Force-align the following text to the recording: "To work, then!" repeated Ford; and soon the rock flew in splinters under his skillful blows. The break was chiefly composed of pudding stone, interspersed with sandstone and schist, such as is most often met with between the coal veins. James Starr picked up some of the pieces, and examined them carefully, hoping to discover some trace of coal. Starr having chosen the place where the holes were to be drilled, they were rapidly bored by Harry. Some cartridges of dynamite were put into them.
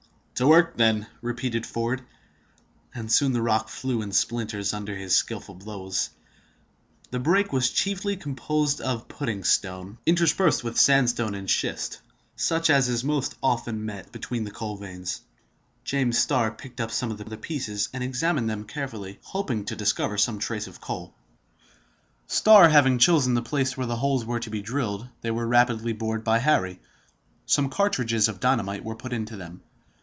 "To 0.35 0.47
work, 0.47 0.75
then!" 0.75 1.05
repeated 1.21 1.67
Ford; 1.67 2.01
and 2.95 3.11
soon 3.11 3.31
the 3.31 3.43
rock 3.43 3.69
flew 3.69 4.01
in 4.01 4.11
splinters 4.11 4.73
under 4.73 4.95
his 4.95 5.13
skillful 5.15 5.53
blows. 5.53 6.09
The 7.11 7.19
break 7.19 7.53
was 7.53 7.69
chiefly 7.69 8.17
composed 8.17 8.81
of 8.81 9.07
pudding 9.07 9.43
stone, 9.43 9.99
interspersed 10.03 10.63
with 10.63 10.79
sandstone 10.79 11.35
and 11.35 11.47
schist, 11.47 12.01
such 12.35 12.71
as 12.71 12.89
is 12.89 13.03
most 13.03 13.35
often 13.43 13.85
met 13.85 14.05
with 14.05 14.13
between 14.13 14.43
the 14.43 14.49
coal 14.49 14.77
veins. 14.77 15.21
James 15.83 16.17
Starr 16.17 16.49
picked 16.49 16.81
up 16.81 16.89
some 16.89 17.11
of 17.11 17.19
the 17.19 17.37
pieces, 17.37 17.89
and 17.93 18.03
examined 18.03 18.49
them 18.49 18.63
carefully, 18.65 19.19
hoping 19.21 19.63
to 19.65 19.75
discover 19.75 20.17
some 20.17 20.39
trace 20.39 20.65
of 20.65 20.81
coal. 20.81 21.13
Starr 22.25 22.67
having 22.67 22.97
chosen 22.97 23.35
the 23.35 23.43
place 23.43 23.77
where 23.77 23.85
the 23.85 23.97
holes 23.97 24.25
were 24.25 24.39
to 24.39 24.49
be 24.49 24.63
drilled, 24.63 25.07
they 25.21 25.29
were 25.29 25.45
rapidly 25.45 25.93
bored 25.93 26.23
by 26.23 26.39
Harry. 26.39 26.79
Some 27.45 27.69
cartridges 27.69 28.27
of 28.27 28.39
dynamite 28.39 28.83
were 28.83 28.95
put 28.95 29.13
into 29.13 29.37
them. 29.37 29.61